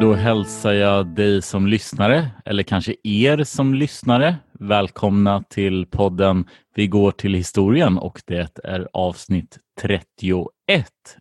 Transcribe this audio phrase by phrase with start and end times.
[0.00, 6.86] Då hälsar jag dig som lyssnare, eller kanske er som lyssnare, välkomna till podden Vi
[6.86, 10.48] går till historien och det är avsnitt 31,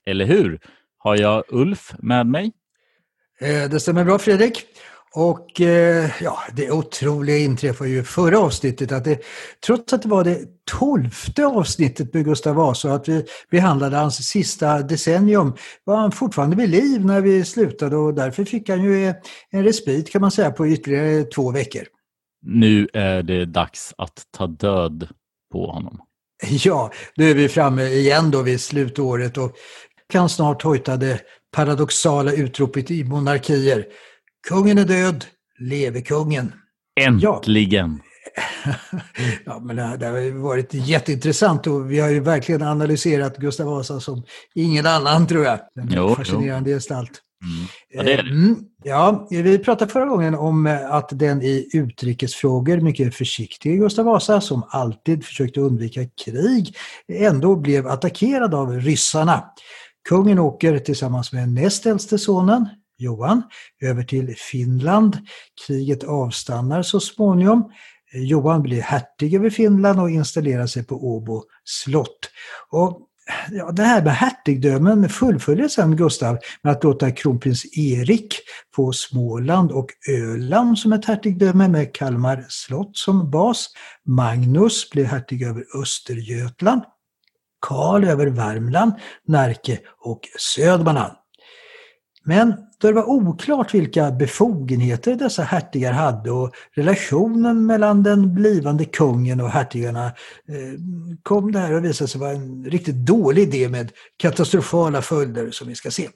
[0.06, 0.60] eller hur?
[0.98, 2.52] Har jag Ulf med mig?
[3.40, 4.66] Eh, det stämmer bra Fredrik.
[5.14, 9.22] Och eh, ja, det otroliga inträffade ju förra avsnittet att det,
[9.66, 10.40] trots att det var det
[10.80, 15.54] tolfte avsnittet med Gustav Vasa och att vi behandlade hans sista decennium
[15.84, 19.14] var han fortfarande vid liv när vi slutade och därför fick han ju
[19.50, 21.84] en respit kan man säga på ytterligare två veckor.
[22.42, 25.08] Nu är det dags att ta död
[25.52, 26.00] på honom.
[26.50, 29.56] Ja, nu är vi framme igen då vid slutåret och
[30.10, 31.22] kan snart hojta det
[31.56, 33.86] paradoxala utropet i monarkier.
[34.48, 35.26] Kungen är död,
[35.60, 36.54] leve kungen.
[37.00, 38.02] Äntligen!
[39.46, 44.24] Ja, men det, har varit jätteintressant och vi har ju verkligen analyserat Gustav Vasa som
[44.56, 45.60] ingen annan tror jag.
[45.60, 47.22] En Jo, fascinerande gestalt.
[47.44, 47.68] Mm.
[47.90, 48.30] Ja, det är det.
[48.30, 54.06] Mm, ja, vi pratade förra gången om eh, att den i utrikesfrågor mycket försiktige Gustav
[54.06, 56.76] Vasa, som alltid försökte undvika krig,
[57.14, 59.44] ändå blev attackerad av ryssarna.
[60.10, 63.44] Kungen åker tillsammans med näst äldste sonen, Johan,
[63.82, 65.18] över till Finland.
[65.68, 67.72] Kriget avstannar så småningom.
[68.14, 72.30] Eh, Johan blir hertig över Finland och installerar sig på Åbo slott.
[72.70, 73.08] Och
[73.52, 78.36] ja, det här med hertigdömen fullföljer sedan Gustav med att låta kronprins Erik
[78.76, 83.70] få Småland och Öland som ett hertigdöme med Kalmar slott som bas.
[84.06, 86.82] Magnus blir hertig över Östergötland.
[87.60, 88.94] Karl över Värmland,
[89.28, 91.14] Närke och Södermanland.
[92.24, 98.86] Men då det var oklart vilka befogenheter dessa hertigar hade och relationen mellan den blivande
[98.86, 100.80] kungen och hertigarna eh,
[101.24, 105.68] kom det här att visa sig vara en riktigt dålig idé med katastrofala följder som
[105.68, 106.10] vi ska se.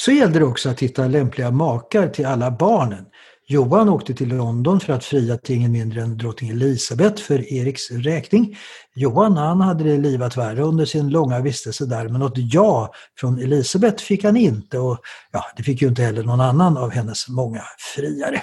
[0.00, 3.04] Så gällde det också att hitta lämpliga makar till alla barnen.
[3.50, 7.90] Johan åkte till London för att fria till ingen mindre än drottning Elisabeth för Eriks
[7.90, 8.56] räkning.
[8.94, 13.38] Johan han hade det livat värre under sin långa vistelse där men något ja från
[13.38, 14.98] Elisabeth fick han inte och
[15.32, 17.62] ja, det fick ju inte heller någon annan av hennes många
[17.94, 18.42] friare.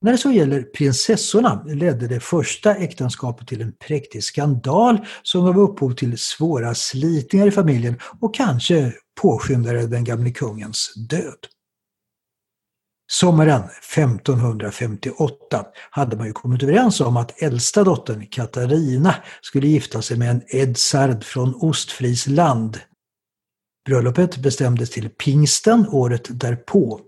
[0.00, 5.58] När det så gäller prinsessorna ledde det första äktenskapet till en präktig skandal som gav
[5.58, 11.53] upphov till svåra slitningar i familjen och kanske påskyndade den gamle kungens död.
[13.20, 20.18] Sommaren 1558 hade man ju kommit överens om att äldsta dottern Katarina skulle gifta sig
[20.18, 22.80] med en Edsard från Ostfriesland.
[23.86, 27.00] Bröllopet bestämdes till pingsten året därpå.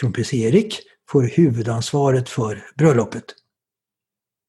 [0.00, 3.24] Kronprins Erik får huvudansvaret för bröllopet.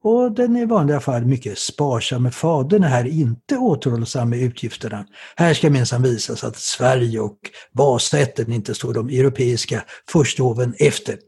[0.08, 5.06] Och den i vanliga fall mycket sparsamme fadern är här inte återhållsam med utgifterna.
[5.36, 7.38] Här ska minsann visas att Sverige och
[7.72, 11.18] Vasaätten inte står de europeiska försthoven efter.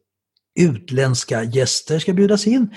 [0.60, 2.74] Utländska gäster ska bjudas in.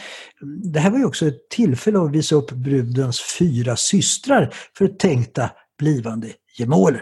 [0.63, 5.50] Det här var ju också ett tillfälle att visa upp brudens fyra systrar för tänkta
[5.79, 6.27] blivande
[6.57, 7.01] gemåler.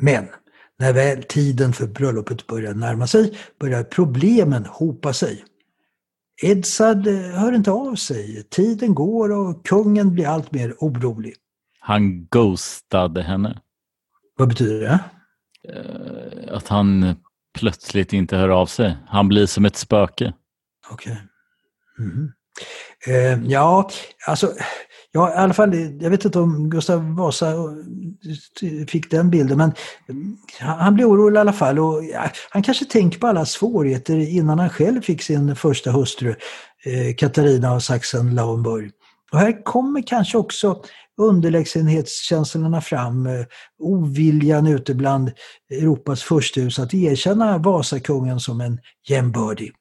[0.00, 0.28] Men
[0.78, 5.44] när väl tiden för bröllopet börjar närma sig börjar problemen hopa sig.
[6.42, 8.42] Edsad eh, hör inte av sig.
[8.50, 11.34] Tiden går och kungen blir allt mer orolig.
[11.80, 13.60] Han ghostade henne.
[14.36, 14.98] Vad betyder det?
[15.74, 17.16] Eh, Att han
[17.58, 18.96] plötsligt inte hör av sig.
[19.06, 20.32] Han blir som ett spöke.
[20.90, 21.22] Okej.
[21.98, 22.32] Mhm.
[23.06, 23.90] Eh, ja,
[24.26, 24.52] alltså,
[25.12, 27.54] ja, i alla fall, jag vet inte om Gustav Vasa
[28.88, 29.72] fick den bilden, men
[30.60, 31.78] han blir orolig i alla fall.
[31.78, 32.02] Och,
[32.50, 36.34] han kanske tänker på alla svårigheter innan han själv fick sin första hustru,
[36.84, 38.90] eh, Katarina av Sachsen-Lauenburg.
[39.32, 40.82] Och här kommer kanske också
[41.20, 43.44] underlägsenhetskänslorna fram, eh,
[43.78, 45.32] oviljan ute bland
[45.70, 48.78] Europas försthus att erkänna Vasakungen som en
[49.08, 49.72] jämbördig.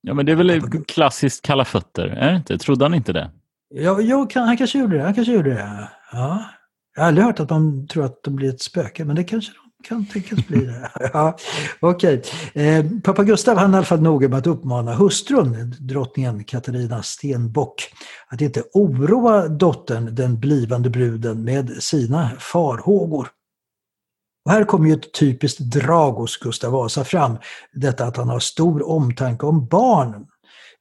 [0.00, 2.58] Ja, men det är väl klassiskt kalla fötter, är det inte?
[2.58, 3.30] Trodde han inte det?
[3.74, 5.02] Ja, jo, kan, han kanske gjorde det.
[5.02, 5.88] Han kanske gjorde det.
[6.12, 6.44] Ja.
[6.94, 9.52] Jag har aldrig hört att man tror att de blir ett spöke, men det kanske
[9.52, 10.90] de kan tänkas bli det.
[11.12, 11.36] ja,
[11.80, 12.22] Okej.
[12.54, 17.02] Eh, pappa Gustav han är i alla fall noga med att uppmana hustrun, drottningen Katarina
[17.02, 17.92] Stenbock,
[18.28, 23.28] att inte oroa dottern, den blivande bruden, med sina farhågor.
[24.44, 27.38] Och här kommer ju ett typiskt drag hos Gustav Vasa fram,
[27.72, 30.26] detta att han har stor omtanke om barnen.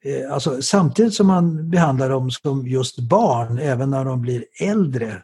[0.04, 5.22] Eh, alltså, samtidigt som man behandlar dem som just barn, även när de blir äldre.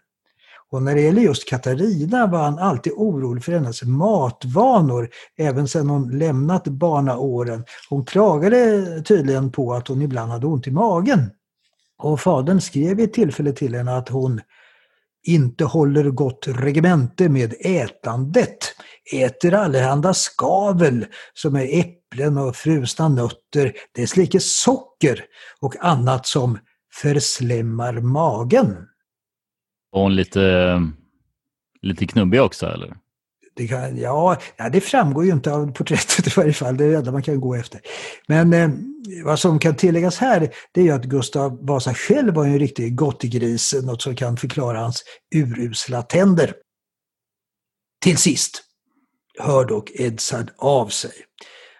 [0.69, 5.89] Och när det gäller just Katarina var han alltid orolig för hennes matvanor, även sedan
[5.89, 7.63] hon lämnat barnaåren.
[7.89, 11.29] Hon klagade tydligen på att hon ibland hade ont i magen.
[11.97, 14.41] Och fadern skrev vid ett tillfälle till henne att hon
[15.27, 18.57] inte håller gott regemente med ätandet,
[19.13, 25.25] äter allehanda skavel som är äpplen och frusna nötter, dess like socker
[25.59, 26.59] och annat som
[26.93, 28.75] förslämmar magen.
[29.91, 30.81] Var hon lite,
[31.81, 32.97] lite knubbig också, eller?
[33.57, 36.89] Det kan, ja, ja, det framgår ju inte av porträttet i varje fall, det är
[36.89, 37.81] det enda man kan gå efter.
[38.27, 38.69] Men eh,
[39.25, 42.95] vad som kan tilläggas här, det är ju att Gustav Vasa själv var en riktig
[42.95, 45.03] gottegris, något som kan förklara hans
[45.35, 46.53] urusla tänder.
[48.03, 48.63] Till sist
[49.39, 51.11] hör dock Edsard av sig.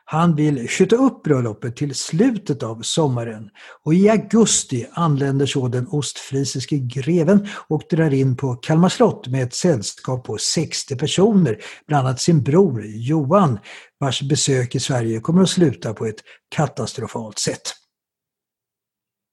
[0.09, 3.50] Han vill skjuta upp bröllopet till slutet av sommaren
[3.83, 9.44] och i augusti anländer så den ostfrisiske greven och drar in på Kalmar slott med
[9.44, 11.57] ett sällskap på 60 personer,
[11.88, 13.59] bland annat sin bror Johan,
[14.00, 16.24] vars besök i Sverige kommer att sluta på ett
[16.56, 17.74] katastrofalt sätt.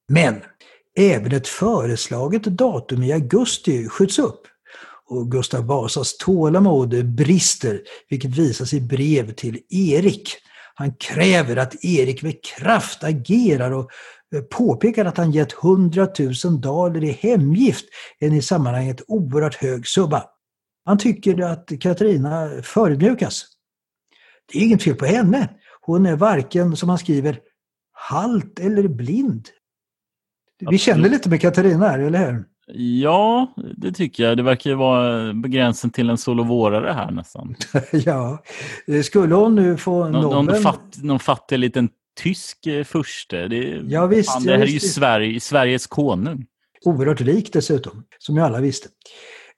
[0.08, 0.42] Men
[0.98, 4.40] även ett föreslaget datum i augusti skjuts upp
[5.06, 10.40] och Gustav Vasas tålamod brister, vilket visas i brev till Erik.
[10.74, 13.90] Han kräver att Erik med kraft agerar och
[14.34, 16.08] eh, påpekar att han gett 100
[16.44, 17.84] 000 daler i hemgift,
[18.18, 20.22] en i sammanhanget oerhört hög summa.
[20.84, 23.44] Han tycker att Katarina förödmjukas.
[24.52, 25.48] Det är inget fel på henne.
[25.80, 27.40] Hon är varken, som han skriver,
[27.92, 29.48] halt eller blind.
[30.70, 32.44] Vi känner lite med Katarina här, eller hur?
[32.72, 34.36] Ja, det tycker jag.
[34.36, 37.54] Det verkar ju vara gränsen till en solovårare här nästan.
[37.92, 38.42] ja.
[39.04, 40.62] Skulle hon nu få Nå, någon, nobben...
[40.62, 41.88] fatt, någon fattig liten
[42.22, 43.48] tysk eh, furste.
[43.48, 44.80] Det, Ja, visst, fan, ja, det här är ju.
[44.80, 46.46] Sverige, Sveriges konung.
[46.84, 48.88] Oerhört rik dessutom, som ju alla visste.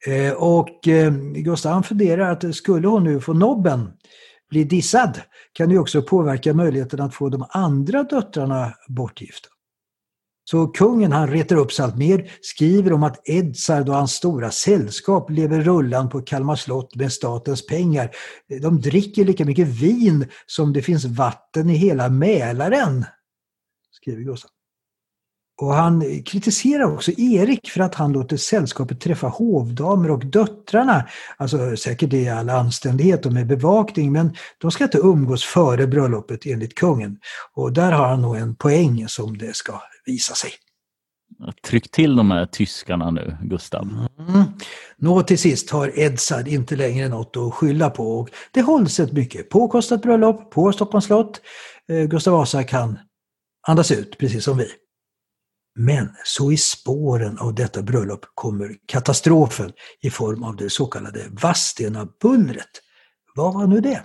[0.06, 3.92] Eh, och eh, Gustav funderar att skulle hon nu få nobben,
[4.50, 5.20] bli dissad,
[5.52, 9.48] kan det ju också påverka möjligheten att få de andra döttrarna bortgifta.
[10.50, 14.50] Så kungen han retar upp sig allt mer, skriver om att Edzard och hans stora
[14.50, 18.10] sällskap lever rullan på Kalmar slott med statens pengar.
[18.62, 23.04] De dricker lika mycket vin som det finns vatten i hela Mälaren,
[23.92, 24.50] skriver Gustav.
[25.58, 31.08] Och han kritiserar också Erik för att han låter sällskapet träffa hovdamer och döttrarna.
[31.36, 36.46] Alltså säkert i all anständighet och med bevakning, men de ska inte umgås före bröllopet
[36.46, 37.18] enligt kungen.
[37.54, 40.50] Och där har han nog en poäng som det ska visa sig.
[41.66, 43.82] Tryck till de här tyskarna nu, Gustav.
[44.28, 44.44] Mm.
[44.96, 49.12] Nå till sist har Edzard inte längre något att skylla på och det hålls ett
[49.12, 51.40] mycket påkostat bröllop på Stockholms slott.
[51.88, 52.98] Eh, Gustav Vasa kan
[53.66, 54.66] andas ut, precis som vi.
[55.78, 61.28] Men så i spåren av detta bröllop kommer katastrofen i form av det så kallade
[61.30, 62.70] Vadstena-bullret.
[63.34, 64.04] Vad var nu det?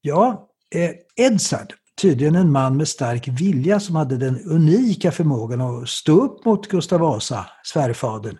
[0.00, 5.88] Ja, Edsard, Edzard, tydligen en man med stark vilja som hade den unika förmågan att
[5.88, 8.38] stå upp mot Gustav Vasa, svärfadern.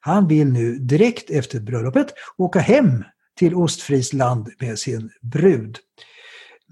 [0.00, 3.04] Han vill nu direkt efter bröllopet åka hem
[3.38, 5.78] till Ostfriesland med sin brud.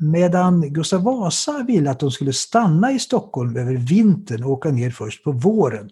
[0.00, 4.90] Medan Gustav Vasa ville att de skulle stanna i Stockholm över vintern och åka ner
[4.90, 5.90] först på våren.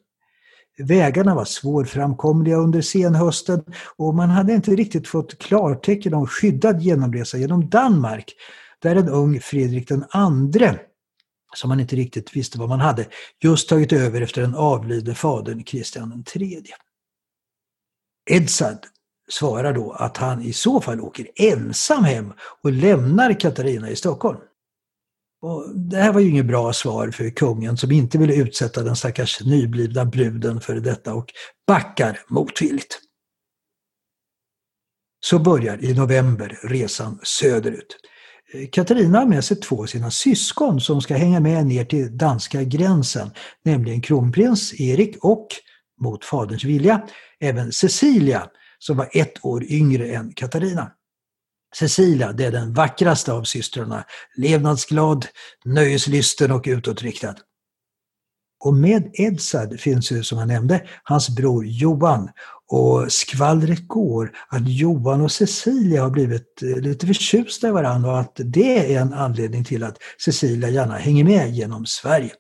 [0.79, 3.65] Vägarna var svårframkomliga under senhösten
[3.97, 8.35] och man hade inte riktigt fått klartecken om skyddad genomresa genom Danmark,
[8.79, 10.79] där en ung Fredrik II,
[11.57, 13.07] som man inte riktigt visste vad man hade,
[13.43, 16.65] just tagit över efter den avlidne fadern Kristian III.
[18.31, 18.79] Edsard
[19.31, 22.33] svarar då att han i så fall åker ensam hem
[22.63, 24.39] och lämnar Katarina i Stockholm.
[25.43, 28.97] Och det här var ju inget bra svar för kungen som inte ville utsätta den
[28.97, 31.33] stackars nyblivna bruden för detta och
[31.67, 32.99] backar motvilligt.
[35.25, 37.97] Så börjar i november resan söderut.
[38.73, 42.63] Katarina har med sig två av sina syskon som ska hänga med ner till danska
[42.63, 43.31] gränsen,
[43.65, 45.47] nämligen kronprins Erik och,
[46.01, 47.09] mot faderns vilja,
[47.41, 50.93] även Cecilia som var ett år yngre än Katarina.
[51.77, 54.05] Cecilia, det är den vackraste av systrarna,
[54.37, 55.27] levnadsglad,
[55.65, 57.35] nöjeslysten och utåtriktad.
[58.65, 62.29] Och med Edsard finns ju, som jag nämnde, hans bror Johan.
[62.73, 68.21] Och skvallret går att Johan och Cecilia har blivit eh, lite förtjusta i varandra och
[68.21, 72.33] att det är en anledning till att Cecilia gärna hänger med genom Sverige.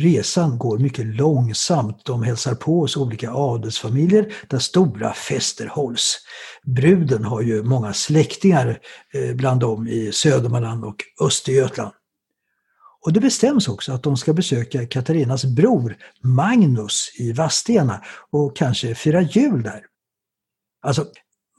[0.00, 2.04] Resan går mycket långsamt.
[2.04, 6.18] De hälsar på hos olika adelsfamiljer där stora fester hålls.
[6.62, 8.78] Bruden har ju många släktingar
[9.14, 11.92] eh, bland dem i Södermanland och Östergötland.
[13.04, 18.94] Och det bestäms också att de ska besöka Katarinas bror Magnus i Vadstena och kanske
[18.94, 19.80] fira jul där.
[20.82, 21.06] Alltså,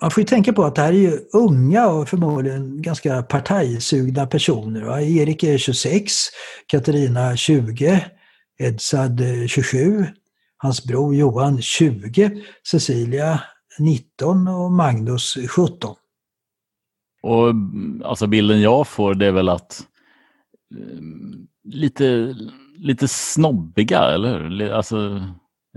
[0.02, 4.28] man får ju tänka på att det här är ju unga och förmodligen ganska partajsugna
[4.28, 5.00] personer.
[5.00, 6.13] Erik är 26,
[6.68, 8.06] Katarina 20,
[8.63, 10.05] Edsad eh, 27,
[10.58, 13.43] hans bror Johan 20, Cecilia
[13.79, 15.96] 19 och Magnus 17.
[17.22, 17.53] Och
[18.03, 19.88] alltså bilden jag får det är väl att
[20.75, 21.00] eh,
[21.63, 22.36] lite,
[22.77, 24.72] lite snobbiga, eller hur?
[24.72, 25.22] Alltså,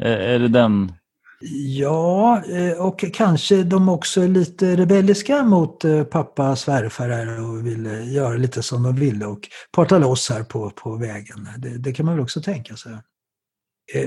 [0.00, 0.92] är, är det den
[1.50, 7.66] Ja, eh, och kanske de också är lite rebelliska mot eh, pappa svärfar här och
[7.66, 11.48] ville eh, göra lite som de ville och parta loss här på, på vägen.
[11.58, 12.92] Det, det kan man väl också tänka sig.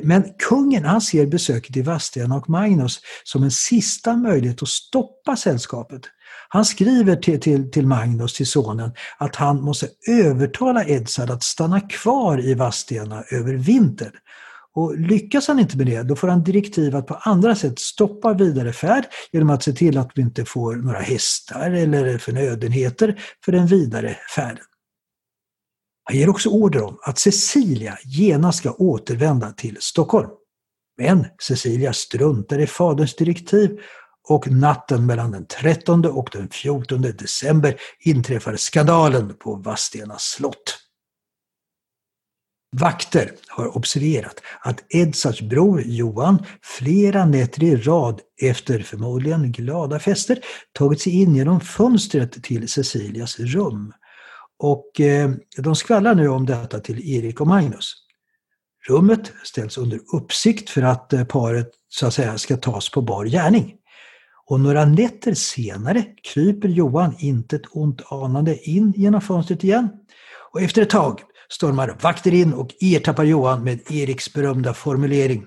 [0.04, 5.36] Men kungen han ser besöket i Vadstena och Magnus som en sista möjlighet att stoppa
[5.36, 6.02] sällskapet.
[6.50, 11.82] Han skriver till, till, till Magnus, till sonen, att han måste övertala Edsard att stanna
[11.82, 14.14] kvar i Vadstena över vintern.
[14.76, 18.34] Och lyckas han inte med det, då får han direktiv att på andra sätt stoppa
[18.34, 23.52] vidare färd genom att se till att vi inte får några hästar eller förnödenheter för
[23.52, 24.64] den vidare färden.
[26.04, 30.30] Han ger också order om att Cecilia genast ska återvända till Stockholm.
[30.98, 33.80] Men Cecilia struntar i faderns direktiv
[34.30, 40.89] och natten mellan den 13 och den 14 december inträffar skandalen på Vadstena slott.
[42.72, 50.40] Vakter har observerat att Edzards bror Johan flera nätter i rad efter förmodligen glada fester
[50.72, 53.94] tagit sig in genom fönstret till Cecilias rum.
[54.60, 57.94] Och eh, de skvallrar nu om detta till Erik och Magnus.
[58.88, 63.26] Rummet ställs under uppsikt för att eh, paret så att säga ska tas på bar
[63.26, 63.76] gärning.
[64.46, 69.90] Och några nätter senare kryper Johan intet ont anande in genom fönstret igen.
[70.52, 75.46] Och efter ett tag stormar vakter in och ertappar Johan med Eriks berömda formulering.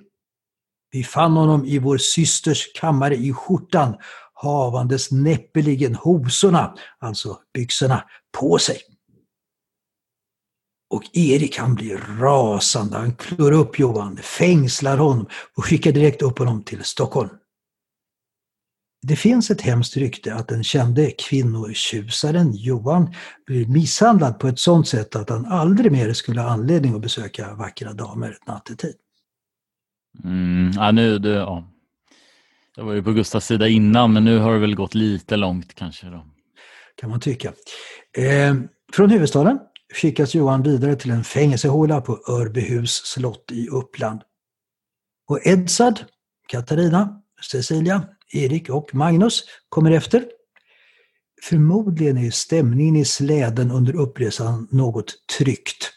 [0.90, 3.94] Vi fann honom i vår systers kammare i skjortan,
[4.34, 8.04] havandes näppeligen hosorna, alltså byxorna,
[8.38, 8.78] på sig.
[10.90, 16.38] Och Erik han blir rasande, han klår upp Johan, fängslar honom och skickar direkt upp
[16.38, 17.30] honom till Stockholm.
[19.02, 23.14] Det finns ett hemskt rykte att den kände kvinnotjusaren Johan
[23.46, 27.54] blir misshandlad på ett sådant sätt att han aldrig mer skulle ha anledning att besöka
[27.54, 28.94] vackra damer nattetid.
[30.24, 31.68] Mm, ja, nu, det, ja.
[32.76, 35.74] Jag var ju på Gustavs sida innan men nu har det väl gått lite långt
[35.74, 36.06] kanske.
[36.06, 36.26] Då.
[36.94, 37.52] Kan man tycka.
[38.18, 38.54] Eh,
[38.92, 39.58] från huvudstaden
[39.94, 44.22] skickas Johan vidare till en fängelsehåla på Örbyhus slott i Uppland.
[45.28, 46.04] Och Edsad,
[46.48, 50.24] Katarina, Cecilia Erik och Magnus kommer efter.
[51.42, 55.90] Förmodligen är stämningen i släden under uppresan något tryckt.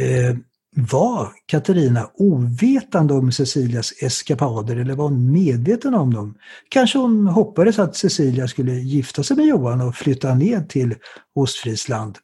[0.00, 0.36] Eh,
[0.76, 6.38] Var Katarina ovetande om Cecilias eskapader eller var hon medveten om dem?
[6.68, 10.94] Kanske hon hoppades att Cecilia skulle gifta sig med Johan och flytta ned till
[11.34, 12.18] Ostfriesland.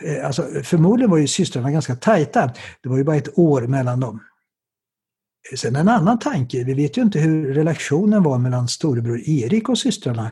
[0.00, 2.52] Eh, alltså, förmodligen var ju systrarna ganska tajta.
[2.82, 4.20] Det var ju bara ett år mellan dem.
[5.56, 9.78] Sen en annan tanke, vi vet ju inte hur relationen var mellan storebror Erik och
[9.78, 10.30] systrarna.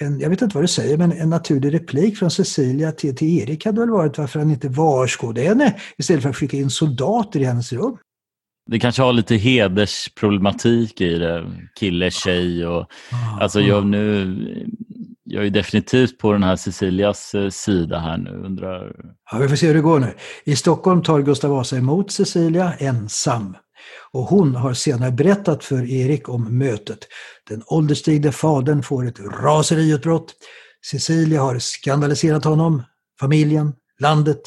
[0.00, 3.38] En, jag vet inte vad du säger, men en naturlig replik från Cecilia till, till
[3.38, 7.40] Erik hade väl varit varför han inte varskådade henne istället för att skicka in soldater
[7.40, 7.96] i hennes rum.
[8.70, 12.80] Det kanske har lite hedersproblematik i det, kille, tjej och
[13.12, 14.34] ah, alltså jag nu
[15.30, 18.30] jag är definitivt på den här Cecilias eh, sida här nu.
[18.30, 18.92] Undrar...
[19.32, 20.14] Ja, vi får se hur det går nu.
[20.44, 23.56] I Stockholm tar Gustav Vasa emot Cecilia ensam.
[24.10, 26.98] Och hon har senare berättat för Erik om mötet.
[27.48, 30.34] Den ålderstigne fadern får ett raseriutbrott.
[30.90, 32.82] Cecilia har skandaliserat honom,
[33.20, 34.40] familjen, landet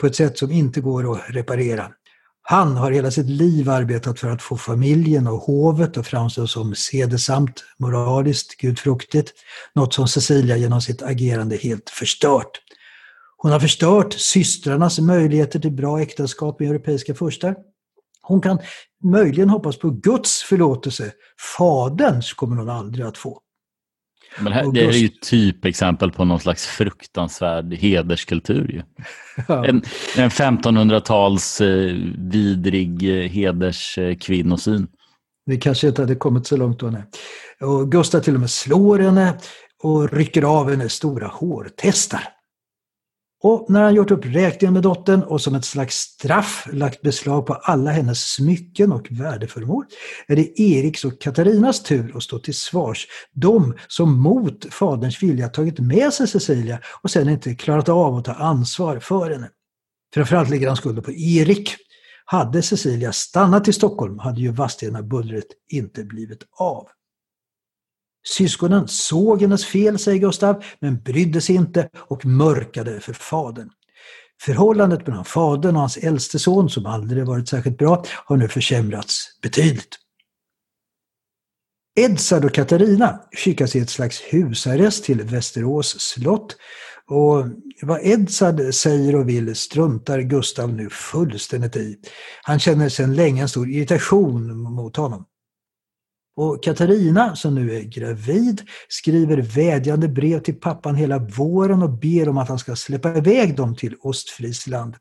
[0.00, 1.88] på ett sätt som inte går att reparera.
[2.48, 6.74] Han har hela sitt liv arbetat för att få familjen och hovet att framstå som
[6.74, 9.32] sedesamt, moraliskt, gudfruktigt.
[9.74, 12.60] Något som Cecilia genom sitt agerande helt förstört.
[13.36, 17.56] Hon har förstört systrarnas möjligheter till bra äktenskap med europeiska furstar.
[18.28, 18.58] Hon kan
[19.04, 21.12] möjligen hoppas på Guds förlåtelse.
[21.58, 23.40] Faderns kommer hon aldrig att få.
[24.40, 28.70] Men här, det är ju typexempel på någon slags fruktansvärd hederskultur.
[28.72, 28.82] Ju.
[29.48, 29.66] Ja.
[29.66, 29.82] En,
[30.16, 34.88] en 1500-tals eh, vidrig eh, hederskvinnosyn.
[35.46, 36.86] Det kanske inte hade kommit så långt då.
[36.86, 37.02] Nej.
[37.60, 39.38] Och Gustav till och med slår henne
[39.82, 42.35] och rycker av henne stora hårtestar.
[43.46, 47.46] Och när han gjort upp räkningen med dottern och som ett slags straff lagt beslag
[47.46, 49.84] på alla hennes smycken och värdeföremål
[50.26, 53.06] är det Eriks och Katarinas tur att stå till svars.
[53.32, 58.24] De som mot faderns vilja tagit med sig Cecilia och sen inte klarat av att
[58.24, 59.48] ta ansvar för henne.
[60.14, 61.76] Framförallt ligger han skulden på Erik.
[62.24, 66.88] Hade Cecilia stannat i Stockholm hade ju Vadstena-bullret inte blivit av.
[68.28, 73.70] Syskonen såg hennes fel, säger Gustav, men brydde sig inte och mörkade för fadern.
[74.42, 79.40] Förhållandet mellan fadern och hans äldste son, som aldrig varit särskilt bra, har nu försämrats
[79.42, 79.98] betydligt.
[82.00, 86.56] Edsard och Katarina skickas i ett slags husarrest till Västerås slott.
[87.06, 87.46] Och
[87.82, 91.96] vad Edsard säger och vill struntar Gustav nu fullständigt i.
[92.42, 95.24] Han känner sedan länge en stor irritation mot honom.
[96.36, 102.28] Och Katarina, som nu är gravid, skriver vädjande brev till pappan hela våren och ber
[102.28, 104.94] om att han ska släppa iväg dem till Ostfriesland.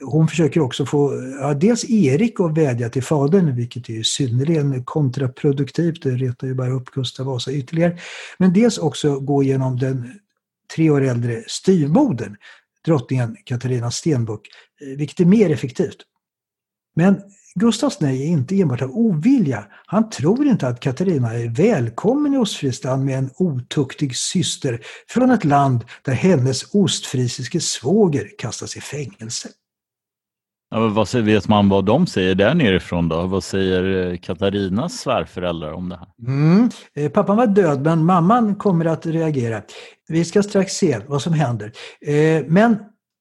[0.00, 6.02] Hon försöker också få ja, dels Erik att vädja till fadern, vilket är synnerligen kontraproduktivt,
[6.02, 7.98] det retar ju bara upp Gustav Vasa ytterligare.
[8.38, 10.20] Men dels också gå igenom den
[10.74, 12.36] tre år äldre styvmodern,
[12.84, 14.48] drottningen Katarina Stenbock,
[14.80, 15.98] eh, vilket är mer effektivt.
[16.96, 17.22] Men
[17.58, 19.64] Gustavs nej är inte enbart av ovilja.
[19.86, 25.44] Han tror inte att Katarina är välkommen i Ostfriesland med en otuktig syster från ett
[25.44, 29.48] land där hennes ostfrisiske svåger kastas i fängelse.
[30.70, 33.26] Ja, vad säger, vet man vad de säger där nerifrån då?
[33.26, 36.08] Vad säger eh, Katarinas svärföräldrar om det här?
[36.28, 36.70] Mm.
[36.94, 39.62] Eh, pappan var död men mamman kommer att reagera.
[40.08, 41.72] Vi ska strax se vad som händer.
[42.00, 42.78] Eh, men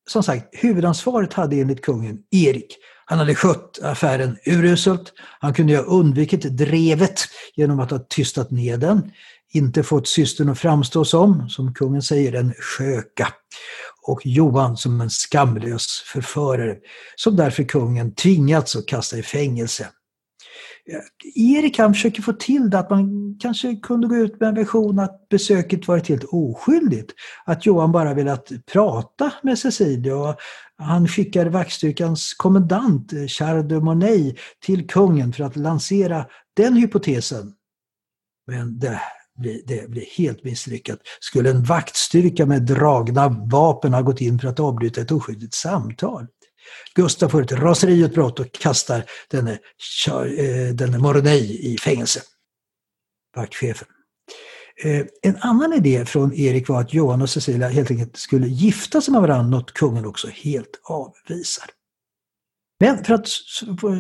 [0.09, 2.77] som sagt, huvudansvaret hade enligt kungen Erik.
[3.05, 5.13] Han hade skött affären uruselt.
[5.39, 7.19] Han kunde ha undvikit drevet
[7.55, 9.11] genom att ha tystat ner den.
[9.53, 13.27] Inte fått systern att framstå som, som kungen säger, en sköka.
[14.07, 16.75] Och Johan som en skamlös förförare,
[17.15, 19.87] som därför kungen tvingats att kasta i fängelse.
[21.35, 24.99] Erik han försöker få till det att man kanske kunde gå ut med en version
[24.99, 27.11] att besöket varit helt oskyldigt.
[27.45, 30.35] Att Johan bara velat prata med Cecilia och
[30.77, 37.53] han skickar vaktstyrkans kommendant eh, Charles de Monet till kungen för att lansera den hypotesen.
[38.47, 39.01] Men det
[39.37, 40.99] blir, det blir helt misslyckat.
[41.19, 46.27] Skulle en vaktstyrka med dragna vapen ha gått in för att avbryta ett oskyldigt samtal?
[46.95, 49.51] Gustav får ett raseriutbrott och kastar denne,
[50.37, 52.21] eh, denne Moroney i fängelse.
[53.35, 53.87] Vaktchefen.
[54.83, 59.01] Eh, en annan idé från Erik var att Johan och Cecilia helt enkelt skulle gifta
[59.01, 61.69] sig med varandra, något kungen också helt avvisar.
[62.79, 63.27] Men för att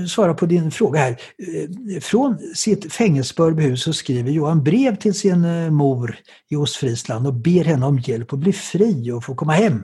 [0.09, 1.11] svara på din fråga här.
[1.11, 6.17] Eh, från sitt fängelsebörbe så skriver Johan brev till sin mor
[6.49, 9.83] i Ostfriesland och ber henne om hjälp att bli fri och få komma hem.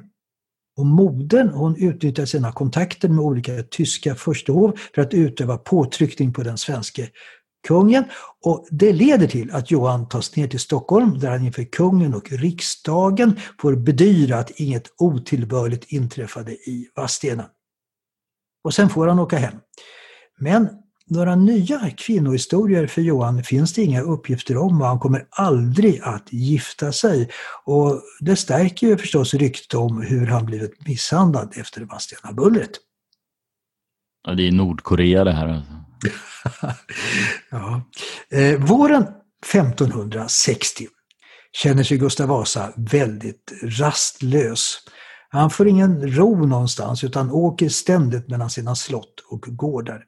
[0.78, 6.44] Och modern hon utnyttjar sina kontakter med olika tyska förstehov för att utöva påtryckning på
[6.44, 7.10] den svenske
[7.68, 8.04] kungen.
[8.46, 12.32] Och det leder till att Johan tas ner till Stockholm där han inför kungen och
[12.32, 17.46] riksdagen får bedyra att inget otillbörligt inträffade i Vadstena.
[18.64, 19.54] Och sen får han åka hem.
[20.40, 20.70] Men
[21.06, 26.34] några nya kvinnohistorier för Johan finns det inga uppgifter om och han kommer aldrig att
[26.34, 27.30] gifta sig.
[27.66, 32.72] Och det stärker ju förstås ryktet om hur han blivit misshandlad efter Vadstena-bullret.
[34.28, 35.48] Ja, det är Nordkorea det här.
[35.48, 35.72] Alltså.
[37.52, 37.82] ja.
[38.30, 39.06] Eh, våren
[39.54, 40.88] 1560
[41.52, 44.78] känner sig Gustav Vasa väldigt rastlös.
[45.30, 50.04] Han får ingen ro någonstans utan åker ständigt mellan sina slott och gårdar.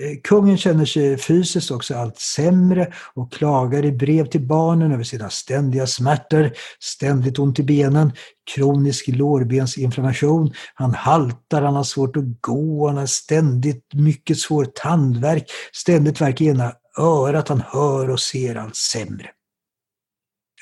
[0.00, 5.04] Eh, kungen känner sig fysiskt också allt sämre och klagar i brev till barnen över
[5.04, 8.12] sina ständiga smärtor, ständigt ont i benen,
[8.54, 15.50] kronisk lårbensinflammation, han haltar, han har svårt att gå, han har ständigt mycket svår tandvärk,
[15.72, 19.30] ständigt värk i ena örat, han hör och ser allt sämre.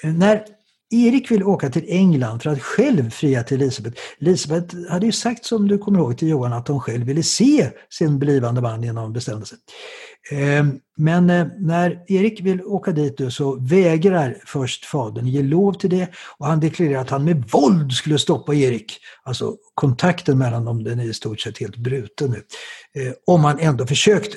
[0.04, 0.55] Eh, när
[0.90, 3.94] Erik vill åka till England för att själv fria till Elisabet.
[4.20, 7.70] Elisabet hade ju sagt, som du kommer ihåg till Johan, att hon själv ville se
[7.90, 9.58] sin blivande man innan hon bestämde sig.
[10.30, 15.90] Ehm, men eh, när Erik vill åka dit så vägrar först fadern ge lov till
[15.90, 18.98] det och han deklarerar att han med våld skulle stoppa Erik.
[19.22, 22.42] Alltså kontakten mellan dem den är i stort sett helt bruten nu.
[23.02, 24.36] Ehm, om han ändå försökte.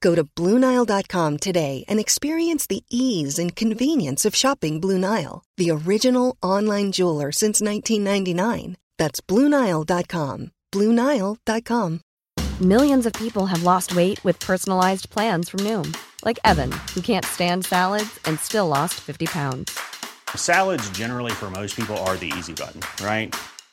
[0.00, 5.70] Go to BlueNile.com today and experience the ease and convenience of shopping Blue Nile, the
[5.70, 8.76] original online jeweler since 1999.
[8.98, 10.52] That's BlueNile.com.
[10.72, 12.00] BlueNile.com.
[12.60, 17.24] Millions of people have lost weight with personalized plans from Noom, like Evan, who can't
[17.24, 19.78] stand salads and still lost 50 pounds.
[20.34, 23.34] Salads, generally, for most people, are the easy button, right?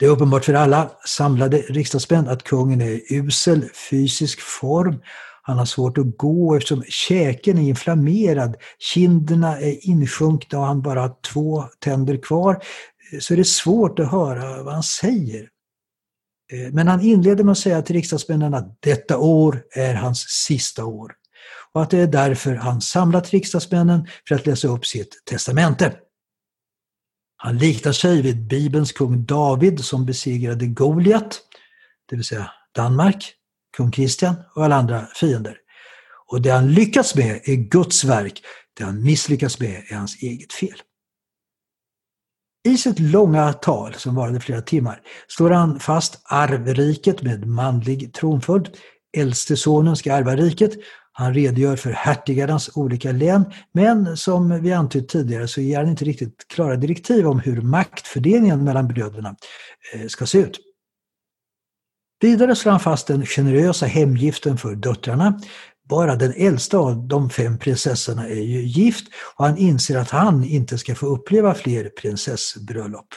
[0.00, 5.02] Det är uppenbart för alla samlade riksdagsmän att kungen är i usel fysisk form.
[5.42, 11.00] Han har svårt att gå eftersom käken är inflammerad, kinderna är insjunkna och han bara
[11.00, 12.62] har två tänder kvar.
[13.20, 15.48] Så det är svårt att höra vad han säger.
[16.52, 20.84] Eh, men han inleder med att säga till riksdagsmännen att detta år är hans sista
[20.84, 21.12] år.
[21.72, 25.92] Och att det är därför han samlat riksdagsmännen för att läsa upp sitt testamente.
[27.42, 31.40] Han liknar sig vid Bibelns kung David som besegrade Goliat,
[32.10, 33.34] det vill säga Danmark,
[33.76, 35.56] kung Kristian och alla andra fiender.
[36.26, 38.42] Och det han lyckats med är Guds verk,
[38.78, 40.82] det han misslyckats med är hans eget fel.
[42.68, 48.68] I sitt långa tal, som varade flera timmar, slår han fast arvriket med manlig tronföljd.
[49.16, 50.72] Äldste sonen ska ärva riket
[51.20, 56.04] han redogör för hertigarnas olika län, men som vi antytt tidigare så ger han inte
[56.04, 59.36] riktigt klara direktiv om hur maktfördelningen mellan bröderna
[59.94, 60.58] eh, ska se ut.
[62.20, 65.40] Vidare slår han fast den generösa hemgiften för döttrarna.
[65.88, 69.06] Bara den äldsta av de fem prinsessorna är ju gift
[69.36, 73.08] och han inser att han inte ska få uppleva fler prinsessbröllop.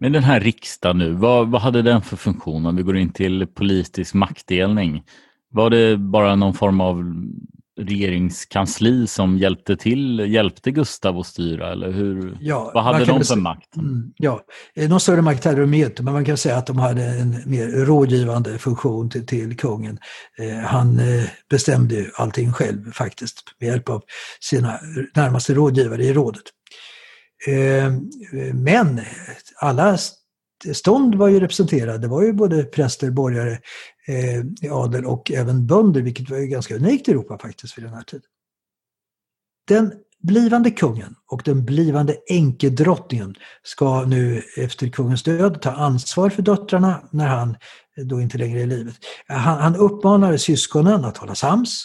[0.00, 3.12] Men den här riksdagen nu, vad, vad hade den för funktion om vi går in
[3.12, 5.02] till politisk maktdelning?
[5.50, 7.04] Var det bara någon form av
[7.80, 12.38] regeringskansli som hjälpte till, hjälpte Gustav att styra eller hur?
[12.40, 13.76] Ja, Vad hade de för makt?
[13.76, 16.78] Mm, ja, Eh, någon större makt hade de inte, men man kan säga att de
[16.78, 19.98] hade en mer rådgivande funktion till, till kungen.
[20.38, 24.02] Eh, han eh, bestämde ju allting själv faktiskt med hjälp av
[24.40, 24.78] sina
[25.14, 26.42] närmaste rådgivare i rådet.
[27.46, 27.92] Eh,
[28.54, 29.00] men
[29.60, 29.98] alla
[30.72, 31.98] stånd var ju representerade.
[31.98, 33.58] Det var ju både präster, borgare,
[34.08, 37.94] eh, adel och även bönder, vilket var ju ganska unikt i Europa faktiskt vid den
[37.94, 38.26] här tiden.
[39.68, 39.92] Den
[40.22, 47.08] blivande kungen och den blivande änkedrottningen ska nu efter kungens död ta ansvar för döttrarna
[47.10, 47.56] när han
[48.04, 48.94] då inte längre är i livet.
[49.26, 51.84] Han, han uppmanar syskonen att hålla sams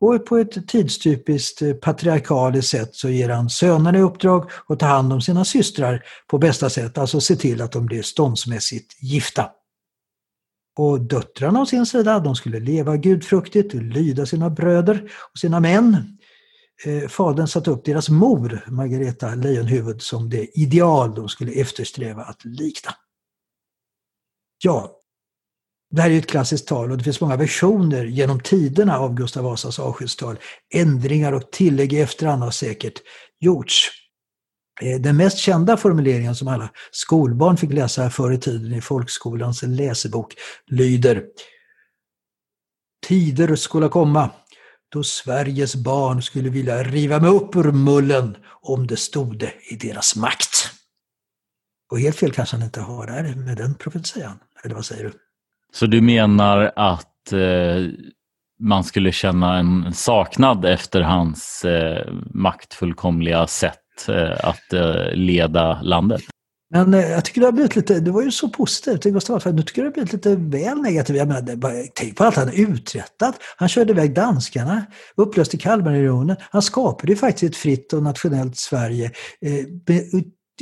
[0.00, 4.86] och på ett tidstypiskt eh, patriarkaliskt sätt så ger han sönerna i uppdrag att ta
[4.86, 9.50] hand om sina systrar på bästa sätt, alltså se till att de blir ståndsmässigt gifta.
[10.78, 15.60] Och döttrarna å sin sida, de skulle leva gudfruktigt och lyda sina bröder och sina
[15.60, 16.18] män.
[16.84, 22.44] Eh, fadern satte upp deras mor, Margareta Lejonhuvud, som det ideal de skulle eftersträva att
[22.44, 22.90] likna.
[24.62, 24.99] Ja,
[25.90, 29.44] det här är ett klassiskt tal och det finns många versioner genom tiderna av Gustav
[29.44, 30.38] Vasas avskedstal.
[30.74, 33.02] Ändringar och tillägg i efterhand har säkert
[33.40, 33.90] gjorts.
[34.82, 39.62] Eh, den mest kända formuleringen som alla skolbarn fick läsa förr i tiden i folkskolans
[39.62, 40.34] läsebok
[40.66, 41.24] lyder
[43.06, 44.30] Tider skulle komma
[44.88, 50.16] då Sveriges barn skulle vilja riva mig upp ur mullen om det stode i deras
[50.16, 50.70] makt.
[51.90, 54.38] Och helt fel kanske han inte har där med den profetian.
[54.64, 55.12] Eller vad säger du?
[55.72, 57.86] Så du menar att eh,
[58.60, 66.20] man skulle känna en saknad efter hans eh, maktfullkomliga sätt eh, att eh, leda landet?
[66.74, 69.34] Men eh, jag tycker det har blivit lite, det var ju så positivt till Gustav
[69.34, 71.16] Vasa, nu tycker jag det har blivit lite väl negativt.
[71.16, 73.34] Jag menar, det, bara, tänk på allt han har uträttat.
[73.56, 76.36] Han körde iväg danskarna, upplöste Kalmarunionen.
[76.50, 80.02] Han skapade ju faktiskt ett fritt och nationellt Sverige eh, med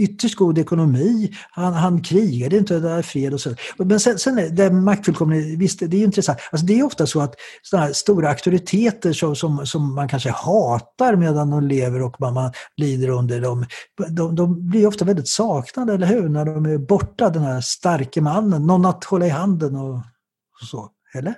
[0.01, 1.33] ytterst god ekonomi.
[1.51, 3.55] Han, han krigade inte, det var fred och så.
[3.77, 6.39] Men sen, sen det där maktfullkomlighet, visst det är ju intressant.
[6.53, 10.31] Alltså det är ofta så att sådana här stora auktoriteter som, som, som man kanske
[10.31, 13.67] hatar medan de lever och man, man lider under dem,
[14.09, 16.29] de, de blir ofta väldigt saknade, eller hur?
[16.29, 20.03] När de är borta, den här starke mannen, någon att hålla i handen och
[20.71, 20.89] så.
[21.15, 21.35] Eller?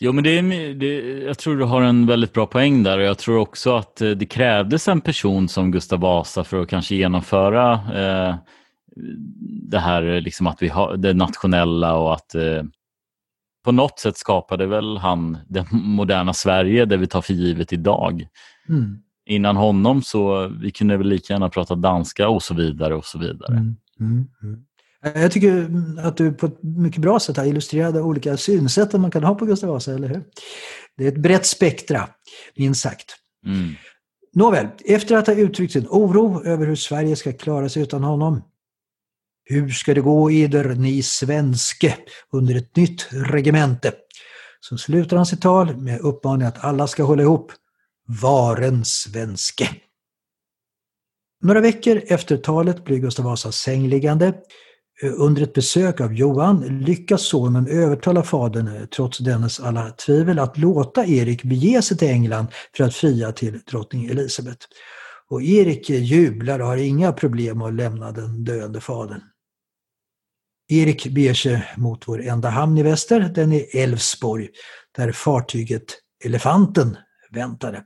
[0.00, 3.04] Jo, men det är, det, jag tror du har en väldigt bra poäng där och
[3.04, 6.94] jag tror också att eh, det krävdes en person som Gustav Vasa för att kanske
[6.94, 8.36] genomföra eh,
[9.70, 12.62] det här liksom att vi har det nationella och att eh,
[13.64, 18.26] på något sätt skapade väl han det moderna Sverige det vi tar för givet idag.
[18.68, 18.98] Mm.
[19.26, 23.18] Innan honom så vi kunde väl lika gärna prata danska och så vidare och så
[23.18, 23.56] vidare.
[23.56, 23.76] Mm.
[24.00, 24.28] Mm.
[25.04, 25.22] Mm.
[25.22, 29.24] Jag tycker att du på ett mycket bra sätt har illustrerat olika synsätt man kan
[29.24, 30.24] ha på Gustav Vasa, eller hur?
[30.96, 32.08] Det är ett brett spektra,
[32.56, 33.16] minst sagt.
[33.46, 33.74] Mm.
[34.34, 38.42] Nåväl, efter att ha uttryckt sin oro över hur Sverige ska klara sig utan honom.
[39.44, 41.94] Hur ska det gå eder, ni svenske,
[42.32, 43.92] under ett nytt regemente?
[44.60, 47.52] Så slutar han sitt tal med uppmaningen att alla ska hålla ihop.
[48.22, 49.68] Varen svenske.
[51.42, 54.34] Några veckor efter talet blir Gustav Vasa sängliggande.
[55.02, 60.38] Eh, under ett besök av Johan lyckas sonen övertala fadern, eh, trots dennes alla tvivel,
[60.38, 64.58] att låta Erik bege sig till England för att fria till drottning Elisabet.
[65.30, 69.20] Och Erik eh, jublar och har inga problem att lämna den döende fadern.
[70.68, 74.48] Erik beger sig mot vår enda hamn i väster, den i Älvsborg,
[74.96, 75.84] där fartyget
[76.24, 76.96] Elefanten
[77.30, 77.84] väntade.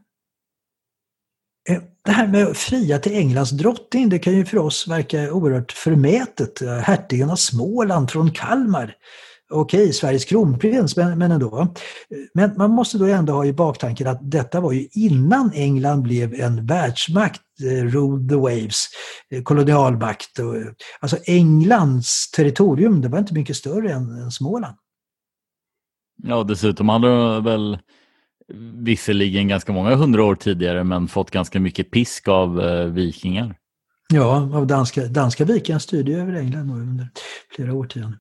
[1.68, 5.33] Eh, det här med att fria till Englands drottning, det kan ju för oss verka
[5.33, 6.61] oerhört förmätet.
[6.83, 8.94] Hertigen av Småland från Kalmar.
[9.55, 11.75] Okej, Sveriges kronprins, men, men ändå.
[12.35, 16.35] Men man måste då ändå ha i baktanken att detta var ju innan England blev
[16.35, 18.87] en världsmakt, eh, ruled the waves,
[19.31, 20.38] eh, kolonialmakt.
[21.01, 24.77] Alltså Englands territorium, det var inte mycket större än, än Småland.
[26.22, 27.79] Ja, dessutom hade det väl
[28.74, 33.57] visserligen ganska många hundra år tidigare men fått ganska mycket pisk av eh, vikingar.
[34.12, 37.09] Ja, av danska, danska vikingar styrde ju över England under
[37.57, 38.18] flera årtionden.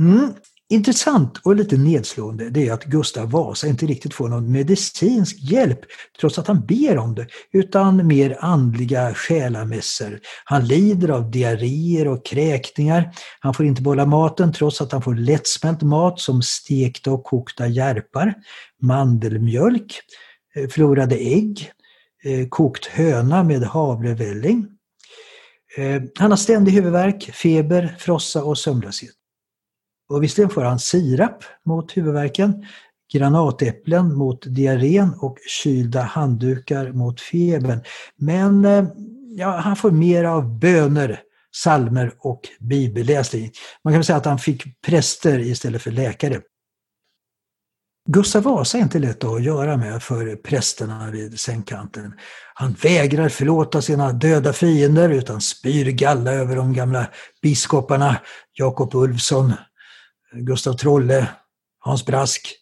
[0.00, 0.32] Mm.
[0.70, 5.80] Intressant och lite nedslående det är att Gustav Vasa inte riktigt får någon medicinsk hjälp
[6.20, 10.20] trots att han ber om det, utan mer andliga själamässor.
[10.44, 13.12] Han lider av diarréer och kräkningar.
[13.40, 17.66] Han får inte behålla maten trots att han får lättsmält mat som stekta och kokta
[17.66, 18.34] järpar,
[18.82, 20.00] mandelmjölk,
[20.56, 21.70] eh, förlorade ägg,
[22.24, 24.66] eh, kokt höna med havrevälling.
[25.76, 29.17] Eh, han har ständig huvudvärk, feber, frossa och sömnlöshet.
[30.08, 32.66] Och visserligen får han sirap mot huvudvärken,
[33.12, 37.80] granatäpplen mot diarrén och kylda handdukar mot febern.
[38.16, 38.84] Men eh,
[39.36, 41.20] ja, han får mer av böner,
[41.56, 43.50] salmer och bibelläsning.
[43.84, 46.40] Man kan säga att han fick präster istället för läkare.
[48.10, 52.14] Gustav Vasa är inte lätt att göra med för prästerna vid sängkanten.
[52.54, 57.06] Han vägrar förlåta sina döda fiender utan spyr galla över de gamla
[57.42, 58.16] biskoparna
[58.52, 59.52] Jakob Ulfsson,
[60.32, 61.28] Gustav Trolle,
[61.78, 62.54] Hans Brask.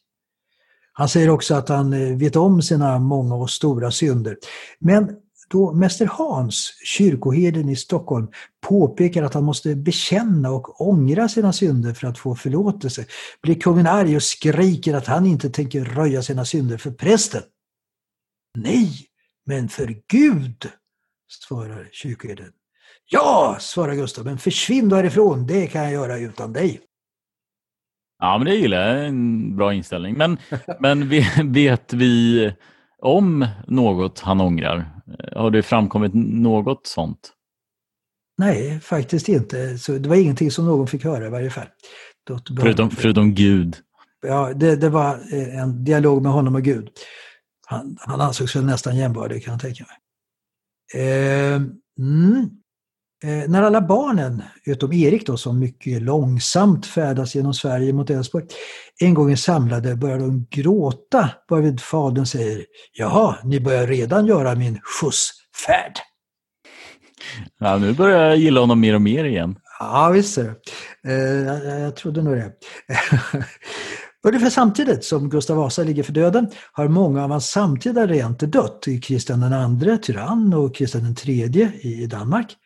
[0.93, 4.37] Han säger också att han eh, vet om sina många och stora synder.
[4.79, 5.17] Men
[5.49, 8.29] då Mäster Hans, kyrkoherden i Stockholm,
[8.69, 13.07] påpekar att han måste bekänna och ångra sina synder för att få förlåtelse,
[13.43, 17.43] blir kungen arg och skriker att han inte tänker röja sina synder för prästen.
[18.59, 19.07] Nej,
[19.47, 20.71] men för Gud,
[21.29, 22.53] svarar kyrkoherden.
[23.09, 26.81] Ja, svarar Gustav, men försvinn då härifrån, det kan jag göra utan dig.
[28.19, 29.07] Ja, men det gillar jag.
[29.07, 30.15] En bra inställning.
[30.17, 30.39] Men,
[30.81, 31.09] men
[31.53, 32.53] vet vi
[33.03, 34.91] om något han ångrar?
[35.37, 37.33] Har det framkommit något sånt?
[38.39, 39.79] Nej, faktiskt inte.
[39.79, 41.67] Så det var ingenting som någon fick höra i varje fall.
[42.61, 43.77] Förutom, förutom Gud?
[44.27, 46.89] Ja, det, det, var eh, en dialog med honom och Gud.
[47.67, 49.97] Han, han ansågs väl nästan jämbördig kan jag tänka mig.
[51.03, 51.57] Eh,
[51.99, 52.51] mm.
[53.25, 58.45] Eh, när alla barnen, utom Erik då, som mycket långsamt färdas genom Sverige mot Älvsborg,
[59.01, 64.55] en gång är samlade börjar de gråta varvid fadern säger Jaha, ni börjar redan göra
[64.55, 65.99] min skjutsfärd.
[67.59, 69.59] Ja, nu börjar jag gilla honom mer och mer igen.
[69.79, 71.13] Ja, visst är det.
[71.13, 72.53] Eh, jag, jag trodde nog det.
[74.27, 78.85] Ungefär samtidigt som Gustav Vasa ligger för döden har många av hans samtida regenter dött.
[79.03, 82.57] Kristian II, tyrann, och Kristian III i Danmark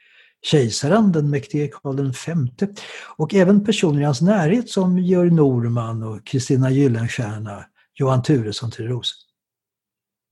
[0.43, 2.67] kejsaren, den mäktige Karl V
[3.17, 8.89] och även personer i hans närhet som Georg Norman och Kristina Gyllenstierna, Johan Turesson till
[8.89, 9.27] Ros.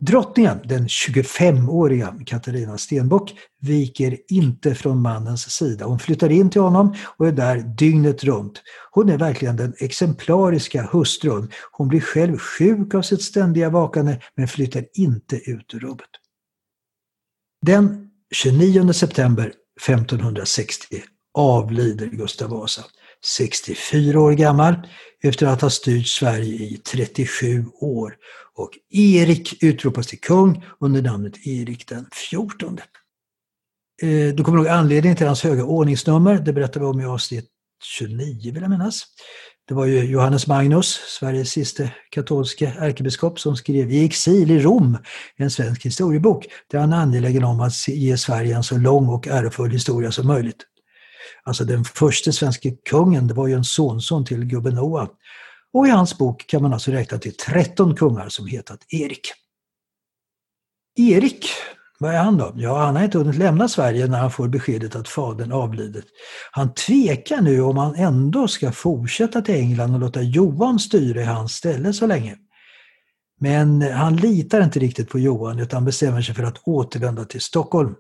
[0.00, 5.84] Drottningen, den 25-åriga Katarina Stenbock, viker inte från mannens sida.
[5.84, 8.62] Hon flyttar in till honom och är där dygnet runt.
[8.90, 11.50] Hon är verkligen den exemplariska hustrun.
[11.72, 16.10] Hon blir själv sjuk av sitt ständiga vakande men flyttar inte ut ur rummet.
[17.66, 19.52] Den 29 september
[19.86, 21.02] 1560
[21.34, 22.84] avlider Gustav Vasa,
[23.36, 24.74] 64 år gammal,
[25.22, 28.16] efter att ha styrt Sverige i 37 år.
[28.54, 32.78] Och Erik utropas till kung under namnet Erik den 14.
[34.02, 37.48] Eh, du kommer ihåg anledningen till hans höga ordningsnummer, det berättar vi om i avsnitt
[37.82, 39.04] 29 vill jag minnas.
[39.68, 44.98] Det var ju Johannes Magnus, Sveriges sista katolske ärkebiskop, som skrev i exil i Rom,
[45.36, 49.28] en svensk historiebok, där han är angelägen om att ge Sverige en så lång och
[49.28, 50.64] ärofull historia som möjligt.
[51.42, 55.08] Alltså den första svenska kungen, det var ju en sonson till gubben Noa.
[55.72, 59.32] Och i hans bok kan man alltså räkna till 13 kungar som hetat Erik.
[60.96, 61.46] Erik
[62.00, 62.52] vad är han då?
[62.56, 66.04] Ja, han har inte hunnit lämna Sverige när han får beskedet att fadern avlidit.
[66.52, 71.24] Han tvekar nu om han ändå ska fortsätta till England och låta Johan styra i
[71.24, 72.36] hans ställe så länge.
[73.40, 77.94] Men han litar inte riktigt på Johan utan bestämmer sig för att återvända till Stockholm.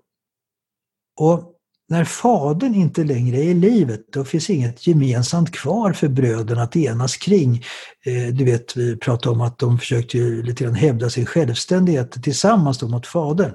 [1.20, 1.54] Och
[1.88, 6.76] när fadern inte längre är i livet, då finns inget gemensamt kvar för bröderna att
[6.76, 7.64] enas kring.
[8.06, 12.82] Eh, du vet, vi pratade om att de försökte lite grann hävda sin självständighet tillsammans
[12.82, 13.52] mot fadern.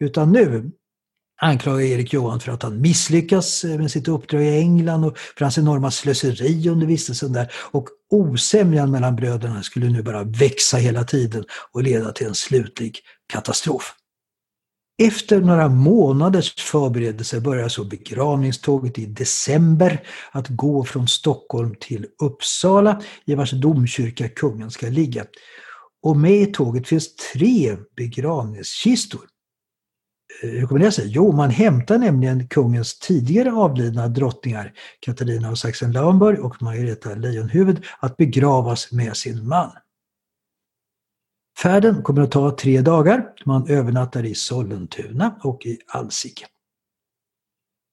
[0.00, 0.70] Utan nu
[1.40, 5.44] anklagar Erik Johan för att han misslyckas eh, med sitt uppdrag i England och för
[5.44, 7.52] hans enorma slöseri under vistelsen där.
[7.70, 12.98] Och osämjan mellan bröderna skulle nu bara växa hela tiden och leda till en slutlig
[13.32, 13.94] katastrof.
[15.02, 23.02] Efter några månaders förberedelser börjar så begravningståget i december att gå från Stockholm till Uppsala
[23.24, 25.24] i vars domkyrka kungen ska ligga.
[26.02, 29.20] Och med i tåget finns tre begravningskistor.
[30.42, 31.08] Eh, hur kommer det sig?
[31.08, 38.16] Jo, man hämtar nämligen kungens tidigare avlidna drottningar Katarina av Sachsen-Lauenburg och Margareta Lejonhuvud att
[38.16, 39.70] begravas med sin man.
[41.62, 43.32] Färden kommer att ta tre dagar.
[43.44, 46.46] Man övernattar i Sollentuna och i Alsike.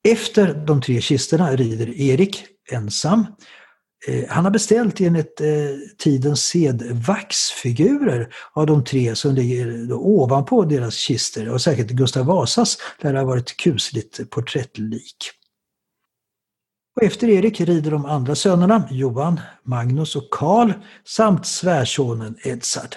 [0.08, 3.26] Efter de tre kistorna rider Erik ensam
[4.08, 5.48] Eh, han har beställt enligt eh,
[5.98, 12.78] tidens sed vaxfigurer av de tre som ligger ovanpå deras kister och säkert Gustav Vasas
[13.02, 15.32] där det har varit kusligt porträttlik.
[16.96, 20.74] Och efter Erik rider de andra sönerna Johan, Magnus och Karl
[21.06, 22.96] samt svärsonen Edsard.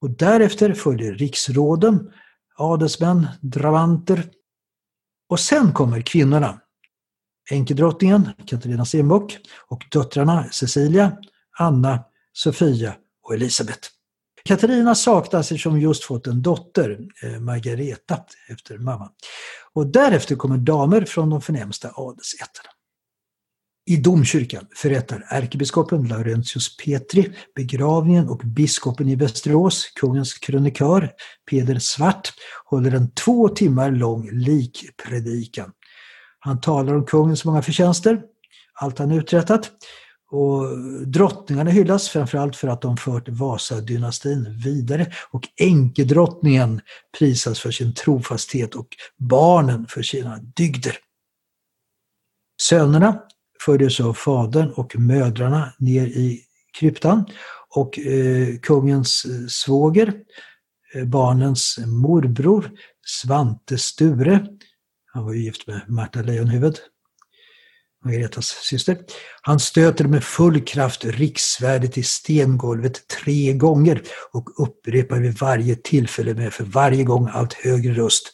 [0.00, 2.12] Och därefter följer riksråden,
[2.56, 4.24] adelsmän, dravanter
[5.28, 6.61] och sen kommer kvinnorna
[7.50, 9.38] Enkedrottningen Katarina Stenbock
[9.68, 11.16] och döttrarna Cecilia,
[11.58, 13.90] Anna Sofia och Elisabet.
[14.44, 18.18] Katarina saknas eftersom hon just fått en dotter, eh, Margareta,
[18.48, 19.10] efter mamma.
[19.72, 22.68] Och därefter kommer damer från de förnämsta adelsätterna.
[23.86, 31.10] I domkyrkan förrättar ärkebiskopen Laurentius Petri begravningen och biskopen i Västerås, kungens krönikör
[31.50, 32.32] Peder Svart,
[32.64, 35.72] håller en två timmar lång likpredikan.
[36.44, 38.22] Han talar om kungens många förtjänster,
[38.74, 39.70] allt han uträttat,
[40.30, 45.12] och drottningarna hyllas framförallt för att de fört Vasadynastin vidare.
[45.30, 46.80] Och enkedrottningen
[47.18, 50.96] prisas för sin trofasthet och barnen för sina dygder.
[52.62, 53.22] Sönerna
[53.60, 56.40] fördes av fadern och mödrarna ner i
[56.78, 57.24] kryptan.
[57.68, 60.14] Och eh, kungens eh, svåger,
[60.94, 62.70] eh, barnens morbror
[63.06, 64.46] Svante Sture,
[65.12, 66.76] han var ju gift med Marta Lejonhuvud,
[68.04, 68.98] Margaretas syster.
[69.42, 74.02] Han stöter med full kraft riksvärdet i stengolvet tre gånger
[74.32, 78.32] och upprepar vid varje tillfälle med för varje gång allt högre röst.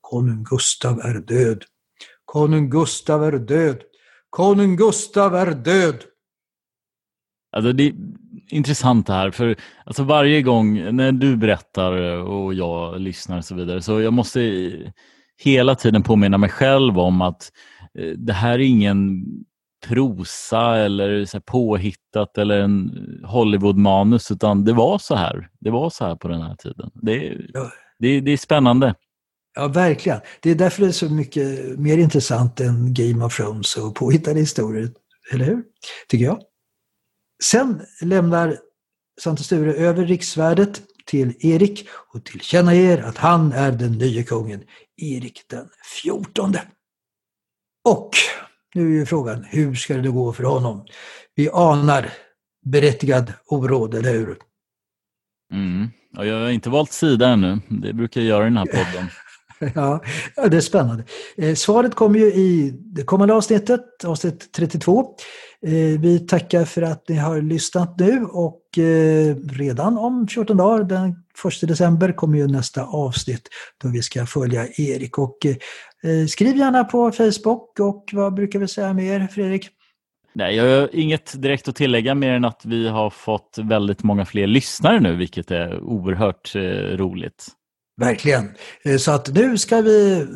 [0.00, 1.64] Konung Gustav är död.
[2.24, 3.82] Konung Gustav är död.
[4.30, 6.04] Konung Gustav är död.
[7.52, 7.94] Alltså det är
[8.48, 11.92] intressant det här, för alltså varje gång när du berättar
[12.22, 14.40] och jag lyssnar och så vidare, så jag måste
[15.40, 17.52] hela tiden påminna mig själv om att
[17.98, 19.24] eh, det här är ingen
[19.86, 22.90] prosa eller så påhittat eller en
[23.24, 25.48] Hollywood-manus, utan det var så här.
[25.60, 26.90] Det var så här på den här tiden.
[26.94, 27.70] Det, ja.
[27.98, 28.94] det, det är spännande.
[29.54, 30.20] Ja, verkligen.
[30.40, 34.40] Det är därför det är så mycket mer intressant än Game of Thrones och påhittade
[34.40, 34.90] historier,
[35.32, 35.62] eller hur?
[36.08, 36.40] Tycker jag.
[37.42, 38.58] Sen lämnar
[39.20, 44.62] Svante Sture över riksvärdet till Erik och tillkännager att han är den nya kungen,
[45.02, 45.68] Erik den
[46.02, 46.62] fjortonde.
[47.88, 48.10] Och
[48.74, 50.86] nu är ju frågan, hur ska det gå för honom?
[51.34, 52.12] Vi anar
[52.66, 54.38] berättigad oråd, eller hur?
[55.52, 55.88] Mm.
[56.12, 57.60] Ja, jag har inte valt sida ännu.
[57.68, 59.10] Det brukar jag göra i den här podden.
[59.74, 60.02] ja,
[60.48, 61.04] det är spännande.
[61.36, 65.16] Eh, svaret kommer ju i det kommande avsnittet, avsnitt 32.
[65.66, 70.84] Eh, vi tackar för att ni har lyssnat nu och eh, redan om 14 dagar,
[70.84, 71.10] den
[71.62, 73.48] 1 december, kommer ju nästa avsnitt
[73.82, 75.18] då vi ska följa Erik.
[75.18, 75.36] Och
[76.28, 79.68] skriv gärna på Facebook och vad brukar vi säga mer, Fredrik?
[80.32, 84.24] Nej, jag har inget direkt att tillägga mer än att vi har fått väldigt många
[84.24, 86.54] fler lyssnare nu, vilket är oerhört
[86.98, 87.46] roligt.
[88.00, 88.50] Verkligen.
[88.84, 90.26] Eh, så att nu ska vi eh,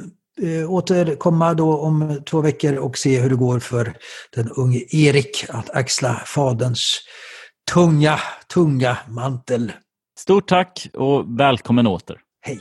[0.68, 3.97] återkomma då om två veckor och se hur det går för
[4.35, 7.01] den unge Erik att axla faderns
[7.72, 8.20] tunga,
[8.55, 9.72] tunga mantel.
[10.18, 12.16] Stort tack och välkommen åter.
[12.41, 12.61] Hej.